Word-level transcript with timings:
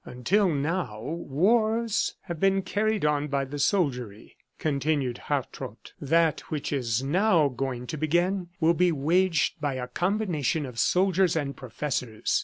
"Until 0.03 0.49
now 0.49 0.99
wars 0.99 2.15
have 2.21 2.39
been 2.39 2.63
carried 2.63 3.05
on 3.05 3.27
by 3.27 3.45
the 3.45 3.59
soldiery," 3.59 4.35
continued 4.57 5.19
Hartrott. 5.29 5.93
"That 6.01 6.39
which 6.49 6.73
is 6.73 7.03
now 7.03 7.49
going 7.49 7.85
to 7.85 7.97
begin 7.97 8.49
will 8.59 8.73
be 8.73 8.91
waged 8.91 9.61
by 9.61 9.75
a 9.75 9.87
combination 9.87 10.65
of 10.65 10.79
soldiers 10.79 11.35
and 11.35 11.55
professors. 11.55 12.39